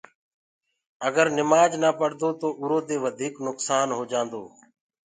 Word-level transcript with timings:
اگر 1.07 1.27
نمآج 1.37 1.71
نآ 1.81 1.89
پڙدو 1.99 2.29
تو 2.39 2.47
اُرو 2.61 2.79
دي 2.87 2.97
وڌيٚڪ 3.03 3.33
نُڪسآن 3.47 3.87
هو 3.97 4.03
جآندو 4.11 4.43